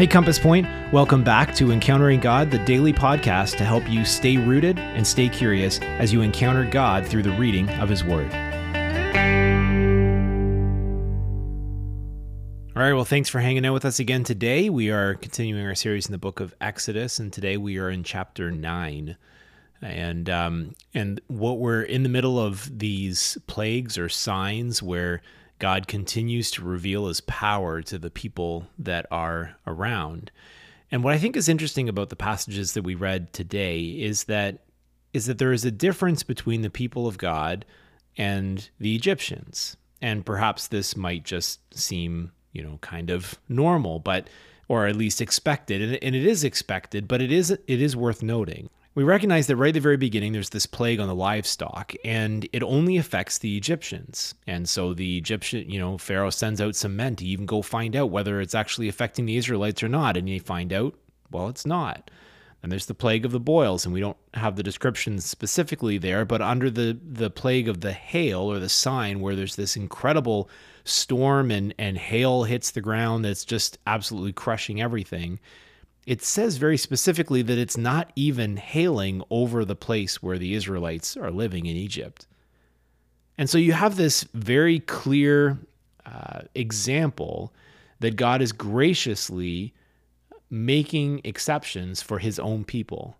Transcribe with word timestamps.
Hey, 0.00 0.06
Compass 0.06 0.38
Point, 0.38 0.66
welcome 0.94 1.22
back 1.22 1.54
to 1.56 1.72
Encountering 1.72 2.20
God, 2.20 2.50
the 2.50 2.56
daily 2.60 2.90
podcast 2.90 3.58
to 3.58 3.66
help 3.66 3.86
you 3.86 4.06
stay 4.06 4.38
rooted 4.38 4.78
and 4.78 5.06
stay 5.06 5.28
curious 5.28 5.78
as 5.82 6.10
you 6.10 6.22
encounter 6.22 6.64
God 6.64 7.06
through 7.06 7.22
the 7.22 7.32
reading 7.32 7.68
of 7.68 7.90
His 7.90 8.02
Word. 8.02 8.32
All 12.74 12.82
right, 12.82 12.94
well, 12.94 13.04
thanks 13.04 13.28
for 13.28 13.40
hanging 13.40 13.66
out 13.66 13.74
with 13.74 13.84
us 13.84 13.98
again 13.98 14.24
today. 14.24 14.70
We 14.70 14.88
are 14.88 15.16
continuing 15.16 15.66
our 15.66 15.74
series 15.74 16.06
in 16.06 16.12
the 16.12 16.18
book 16.18 16.40
of 16.40 16.54
Exodus, 16.62 17.18
and 17.18 17.30
today 17.30 17.58
we 17.58 17.76
are 17.76 17.90
in 17.90 18.02
chapter 18.02 18.50
9 18.50 19.18
and 19.82 20.30
um, 20.30 20.74
and 20.94 21.20
what 21.26 21.58
we're 21.58 21.82
in 21.82 22.04
the 22.04 22.08
middle 22.08 22.38
of 22.40 22.78
these 22.78 23.36
plagues 23.46 23.98
or 23.98 24.08
signs 24.08 24.82
where 24.82 25.20
God 25.60 25.86
continues 25.86 26.50
to 26.52 26.64
reveal 26.64 27.06
his 27.06 27.20
power 27.20 27.82
to 27.82 27.98
the 27.98 28.10
people 28.10 28.66
that 28.78 29.06
are 29.10 29.56
around. 29.66 30.32
And 30.90 31.04
what 31.04 31.14
I 31.14 31.18
think 31.18 31.36
is 31.36 31.48
interesting 31.48 31.88
about 31.88 32.08
the 32.08 32.16
passages 32.16 32.74
that 32.74 32.82
we 32.82 32.96
read 32.96 33.32
today 33.32 33.80
is 33.80 34.24
that 34.24 34.64
is 35.12 35.26
that 35.26 35.38
there 35.38 35.52
is 35.52 35.64
a 35.64 35.70
difference 35.70 36.22
between 36.22 36.62
the 36.62 36.70
people 36.70 37.06
of 37.06 37.18
God 37.18 37.64
and 38.16 38.70
the 38.78 38.94
Egyptians. 38.94 39.76
And 40.00 40.24
perhaps 40.24 40.68
this 40.68 40.96
might 40.96 41.24
just 41.24 41.60
seem, 41.76 42.30
you 42.52 42.62
know, 42.62 42.78
kind 42.80 43.10
of 43.10 43.38
normal, 43.48 43.98
but 43.98 44.28
or 44.68 44.86
at 44.86 44.94
least 44.94 45.20
expected. 45.20 45.98
And, 46.02 46.14
it 46.14 46.26
is 46.26 46.44
expected, 46.44 47.08
but 47.08 47.20
it 47.20 47.32
is 47.32 47.50
it 47.50 47.60
is 47.68 47.96
worth 47.96 48.22
noting 48.22 48.70
we 48.94 49.04
recognize 49.04 49.46
that 49.46 49.56
right 49.56 49.68
at 49.68 49.74
the 49.74 49.80
very 49.80 49.96
beginning, 49.96 50.32
there's 50.32 50.50
this 50.50 50.66
plague 50.66 50.98
on 50.98 51.06
the 51.06 51.14
livestock, 51.14 51.94
and 52.04 52.48
it 52.52 52.62
only 52.62 52.96
affects 52.96 53.38
the 53.38 53.56
Egyptians. 53.56 54.34
And 54.48 54.68
so 54.68 54.94
the 54.94 55.16
Egyptian, 55.16 55.70
you 55.70 55.78
know, 55.78 55.96
Pharaoh 55.96 56.30
sends 56.30 56.60
out 56.60 56.74
some 56.74 56.96
men 56.96 57.14
to 57.16 57.24
even 57.24 57.46
go 57.46 57.62
find 57.62 57.94
out 57.94 58.10
whether 58.10 58.40
it's 58.40 58.54
actually 58.54 58.88
affecting 58.88 59.26
the 59.26 59.36
Israelites 59.36 59.82
or 59.82 59.88
not. 59.88 60.16
And 60.16 60.26
they 60.26 60.40
find 60.40 60.72
out, 60.72 60.94
well, 61.30 61.48
it's 61.48 61.64
not. 61.64 62.10
And 62.62 62.70
there's 62.70 62.86
the 62.86 62.94
plague 62.94 63.24
of 63.24 63.30
the 63.30 63.40
boils, 63.40 63.84
and 63.84 63.94
we 63.94 64.00
don't 64.00 64.16
have 64.34 64.56
the 64.56 64.62
description 64.62 65.20
specifically 65.20 65.96
there, 65.96 66.24
but 66.24 66.42
under 66.42 66.68
the, 66.68 66.98
the 67.02 67.30
plague 67.30 67.68
of 67.68 67.80
the 67.80 67.92
hail 67.92 68.40
or 68.40 68.58
the 68.58 68.68
sign, 68.68 69.20
where 69.20 69.36
there's 69.36 69.56
this 69.56 69.76
incredible 69.76 70.50
storm 70.84 71.52
and, 71.52 71.72
and 71.78 71.96
hail 71.96 72.42
hits 72.42 72.72
the 72.72 72.80
ground 72.80 73.24
that's 73.24 73.44
just 73.44 73.78
absolutely 73.86 74.32
crushing 74.32 74.80
everything 74.80 75.38
it 76.10 76.22
says 76.22 76.56
very 76.56 76.76
specifically 76.76 77.40
that 77.40 77.56
it's 77.56 77.76
not 77.76 78.10
even 78.16 78.56
hailing 78.56 79.22
over 79.30 79.64
the 79.64 79.76
place 79.76 80.20
where 80.20 80.38
the 80.38 80.54
Israelites 80.54 81.16
are 81.16 81.30
living 81.30 81.66
in 81.66 81.76
Egypt. 81.76 82.26
And 83.38 83.48
so 83.48 83.58
you 83.58 83.74
have 83.74 83.94
this 83.94 84.24
very 84.34 84.80
clear 84.80 85.56
uh, 86.04 86.40
example 86.56 87.54
that 88.00 88.16
God 88.16 88.42
is 88.42 88.50
graciously 88.50 89.72
making 90.50 91.20
exceptions 91.22 92.02
for 92.02 92.18
his 92.18 92.40
own 92.40 92.64
people. 92.64 93.16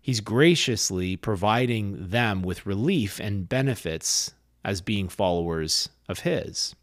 He's 0.00 0.20
graciously 0.20 1.16
providing 1.16 2.10
them 2.10 2.42
with 2.42 2.64
relief 2.64 3.18
and 3.18 3.48
benefits 3.48 4.34
as 4.64 4.80
being 4.80 5.08
followers 5.08 5.88
of 6.08 6.20
his. 6.20 6.76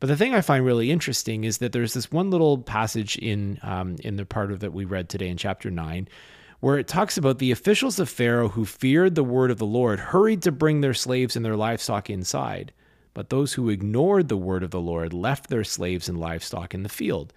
But 0.00 0.06
the 0.06 0.16
thing 0.16 0.34
I 0.34 0.40
find 0.40 0.64
really 0.64 0.90
interesting 0.90 1.44
is 1.44 1.58
that 1.58 1.72
there's 1.72 1.94
this 1.94 2.12
one 2.12 2.30
little 2.30 2.58
passage 2.58 3.16
in 3.18 3.58
um, 3.62 3.96
in 4.00 4.16
the 4.16 4.24
part 4.24 4.52
of 4.52 4.60
that 4.60 4.72
we 4.72 4.84
read 4.84 5.08
today 5.08 5.28
in 5.28 5.36
chapter 5.36 5.70
nine, 5.70 6.08
where 6.60 6.78
it 6.78 6.86
talks 6.86 7.16
about 7.16 7.38
the 7.38 7.50
officials 7.50 7.98
of 7.98 8.08
Pharaoh 8.08 8.48
who 8.48 8.64
feared 8.64 9.14
the 9.14 9.24
word 9.24 9.50
of 9.50 9.58
the 9.58 9.66
Lord 9.66 9.98
hurried 9.98 10.42
to 10.42 10.52
bring 10.52 10.80
their 10.80 10.94
slaves 10.94 11.34
and 11.34 11.44
their 11.44 11.56
livestock 11.56 12.08
inside. 12.10 12.72
But 13.14 13.30
those 13.30 13.54
who 13.54 13.68
ignored 13.68 14.28
the 14.28 14.36
word 14.36 14.62
of 14.62 14.70
the 14.70 14.80
Lord 14.80 15.12
left 15.12 15.48
their 15.48 15.64
slaves 15.64 16.08
and 16.08 16.20
livestock 16.20 16.72
in 16.74 16.84
the 16.84 16.88
field. 16.88 17.32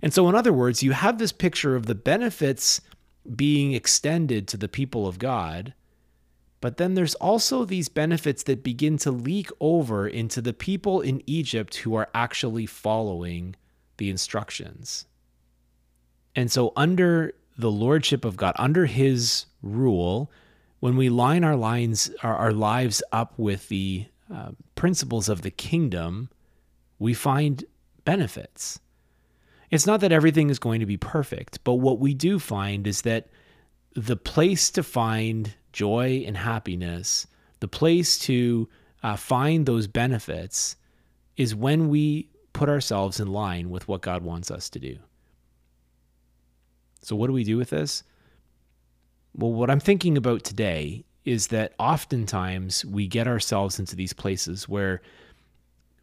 And 0.00 0.14
so, 0.14 0.28
in 0.28 0.34
other 0.34 0.52
words, 0.52 0.82
you 0.82 0.92
have 0.92 1.18
this 1.18 1.32
picture 1.32 1.76
of 1.76 1.84
the 1.84 1.94
benefits 1.94 2.80
being 3.34 3.72
extended 3.72 4.48
to 4.48 4.56
the 4.56 4.68
people 4.68 5.06
of 5.06 5.18
God 5.18 5.74
but 6.60 6.78
then 6.78 6.94
there's 6.94 7.14
also 7.16 7.64
these 7.64 7.88
benefits 7.88 8.42
that 8.44 8.62
begin 8.62 8.96
to 8.98 9.10
leak 9.10 9.50
over 9.60 10.08
into 10.08 10.40
the 10.40 10.52
people 10.52 11.00
in 11.00 11.22
Egypt 11.26 11.76
who 11.76 11.94
are 11.94 12.08
actually 12.14 12.66
following 12.66 13.54
the 13.98 14.10
instructions. 14.10 15.06
And 16.34 16.50
so, 16.50 16.72
under 16.76 17.34
the 17.58 17.70
lordship 17.70 18.24
of 18.24 18.36
God, 18.36 18.54
under 18.58 18.86
his 18.86 19.46
rule, 19.62 20.30
when 20.80 20.96
we 20.96 21.08
line 21.08 21.44
our 21.44 21.56
lines, 21.56 22.10
our, 22.22 22.36
our 22.36 22.52
lives 22.52 23.02
up 23.12 23.38
with 23.38 23.68
the 23.68 24.06
uh, 24.32 24.50
principles 24.74 25.28
of 25.28 25.42
the 25.42 25.50
kingdom, 25.50 26.28
we 26.98 27.14
find 27.14 27.64
benefits. 28.04 28.80
It's 29.70 29.86
not 29.86 30.00
that 30.00 30.12
everything 30.12 30.50
is 30.50 30.58
going 30.58 30.80
to 30.80 30.86
be 30.86 30.96
perfect, 30.96 31.62
but 31.64 31.74
what 31.74 31.98
we 31.98 32.14
do 32.14 32.38
find 32.38 32.86
is 32.86 33.02
that 33.02 33.28
the 33.96 34.16
place 34.16 34.70
to 34.72 34.82
find 34.82 35.54
joy 35.72 36.22
and 36.26 36.36
happiness, 36.36 37.26
the 37.60 37.68
place 37.68 38.18
to 38.18 38.68
uh, 39.02 39.16
find 39.16 39.64
those 39.64 39.86
benefits 39.86 40.76
is 41.36 41.54
when 41.54 41.88
we 41.88 42.28
put 42.52 42.68
ourselves 42.68 43.18
in 43.20 43.28
line 43.28 43.70
with 43.70 43.88
what 43.88 44.02
God 44.02 44.22
wants 44.22 44.50
us 44.50 44.68
to 44.70 44.78
do. 44.78 44.98
So, 47.00 47.16
what 47.16 47.28
do 47.28 47.32
we 47.32 47.44
do 47.44 47.56
with 47.56 47.70
this? 47.70 48.02
Well, 49.34 49.52
what 49.52 49.70
I'm 49.70 49.80
thinking 49.80 50.16
about 50.16 50.44
today 50.44 51.04
is 51.24 51.48
that 51.48 51.72
oftentimes 51.78 52.84
we 52.84 53.06
get 53.06 53.26
ourselves 53.26 53.78
into 53.78 53.96
these 53.96 54.12
places 54.12 54.68
where 54.68 55.00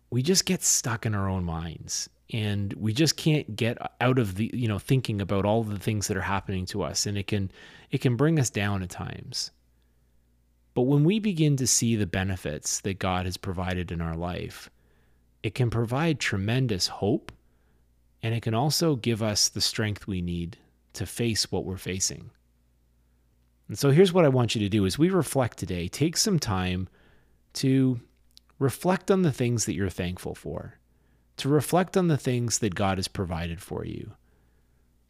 we 0.09 0.21
just 0.21 0.45
get 0.45 0.63
stuck 0.63 1.05
in 1.05 1.15
our 1.15 1.29
own 1.29 1.43
minds 1.43 2.09
and 2.31 2.73
we 2.73 2.93
just 2.93 3.17
can't 3.17 3.55
get 3.55 3.77
out 3.99 4.17
of 4.17 4.35
the 4.35 4.49
you 4.53 4.67
know 4.67 4.79
thinking 4.79 5.21
about 5.21 5.45
all 5.45 5.63
the 5.63 5.79
things 5.79 6.07
that 6.07 6.17
are 6.17 6.21
happening 6.21 6.65
to 6.65 6.81
us 6.83 7.05
and 7.05 7.17
it 7.17 7.27
can 7.27 7.51
it 7.91 7.99
can 7.99 8.15
bring 8.15 8.39
us 8.39 8.49
down 8.49 8.81
at 8.81 8.89
times. 8.89 9.51
But 10.73 10.83
when 10.83 11.03
we 11.03 11.19
begin 11.19 11.55
to 11.57 11.67
see 11.67 11.95
the 11.95 12.07
benefits 12.07 12.81
that 12.81 12.97
God 12.97 13.25
has 13.25 13.37
provided 13.37 13.91
in 13.91 14.01
our 14.01 14.15
life, 14.15 14.71
it 15.43 15.53
can 15.53 15.69
provide 15.69 16.19
tremendous 16.19 16.87
hope 16.87 17.31
and 18.23 18.33
it 18.33 18.41
can 18.41 18.55
also 18.55 18.95
give 18.95 19.21
us 19.21 19.49
the 19.49 19.61
strength 19.61 20.07
we 20.07 20.21
need 20.21 20.57
to 20.93 21.05
face 21.05 21.51
what 21.51 21.65
we're 21.65 21.77
facing. 21.77 22.31
And 23.67 23.77
so 23.77 23.91
here's 23.91 24.13
what 24.13 24.25
I 24.25 24.29
want 24.29 24.55
you 24.55 24.61
to 24.61 24.69
do 24.69 24.85
as 24.85 24.97
we 24.97 25.09
reflect 25.09 25.57
today, 25.57 25.87
take 25.87 26.17
some 26.17 26.39
time 26.39 26.87
to 27.53 27.99
reflect 28.59 29.11
on 29.11 29.21
the 29.21 29.31
things 29.31 29.65
that 29.65 29.73
you're 29.73 29.89
thankful 29.89 30.35
for, 30.35 30.79
to 31.37 31.49
reflect 31.49 31.97
on 31.97 32.07
the 32.07 32.17
things 32.17 32.59
that 32.59 32.75
God 32.75 32.97
has 32.97 33.07
provided 33.07 33.61
for 33.61 33.85
you 33.85 34.13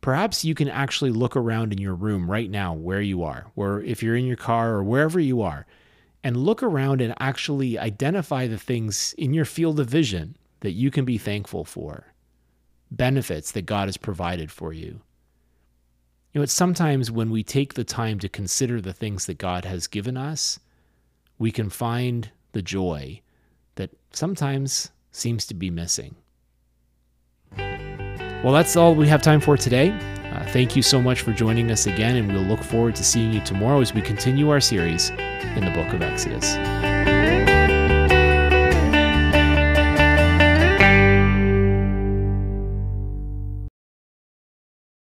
perhaps 0.03 0.44
you 0.44 0.53
can 0.53 0.67
actually 0.67 1.11
look 1.11 1.35
around 1.35 1.72
in 1.72 1.79
your 1.79 1.95
room 1.95 2.29
right 2.29 2.51
now 2.51 2.73
where 2.73 3.01
you 3.01 3.23
are, 3.23 3.47
or 3.56 3.81
if 3.84 4.03
you're 4.03 4.17
in 4.17 4.25
your 4.25 4.35
car 4.35 4.72
or 4.72 4.84
wherever 4.84 5.17
you 5.17 5.41
are, 5.41 5.66
and 6.25 6.35
look 6.35 6.61
around 6.61 7.00
and 7.00 7.16
actually 7.19 7.79
identify 7.79 8.45
the 8.45 8.57
things 8.57 9.16
in 9.17 9.34
your 9.34 9.45
field 9.45 9.79
of 9.79 9.88
vision 9.88 10.35
that 10.59 10.73
you 10.73 10.91
can 10.91 11.06
be 11.06 11.17
thankful 11.17 11.63
for, 11.63 12.13
benefits 12.91 13.53
that 13.53 13.66
God 13.66 13.88
has 13.88 13.95
provided 13.95 14.51
for 14.51 14.73
you. 14.73 15.00
You 16.34 16.40
know, 16.40 16.41
it's 16.41 16.51
sometimes 16.51 17.09
when 17.09 17.29
we 17.29 17.41
take 17.41 17.75
the 17.75 17.85
time 17.85 18.19
to 18.19 18.29
consider 18.29 18.81
the 18.81 18.94
things 18.94 19.25
that 19.28 19.38
God 19.38 19.63
has 19.63 19.88
given 19.88 20.17
us, 20.17 20.59
we 21.40 21.50
can 21.50 21.69
find 21.69 22.29
the 22.51 22.61
joy 22.61 23.22
that 23.75 23.91
sometimes 24.11 24.91
seems 25.13 25.46
to 25.47 25.53
be 25.53 25.69
missing. 25.69 26.16
Well, 27.57 28.51
that's 28.51 28.75
all 28.75 28.94
we 28.94 29.07
have 29.07 29.22
time 29.22 29.40
for 29.40 29.56
today. 29.56 29.91
Uh, 30.34 30.46
thank 30.47 30.75
you 30.75 30.81
so 30.81 31.01
much 31.01 31.22
for 31.22 31.31
joining 31.31 31.72
us 31.72 31.88
again, 31.88 32.18
and 32.18 32.34
we'll 32.34 32.41
look 32.41 32.62
forward 32.62 32.96
to 32.96 33.03
seeing 33.03 33.31
you 33.31 33.40
tomorrow 33.41 33.79
as 33.79 33.94
we 33.94 34.02
continue 34.02 34.50
our 34.50 34.59
series 34.59 35.12
in 35.12 35.63
the 35.63 35.72
book 35.72 35.94
of 35.94 36.02
Exodus. 36.02 36.56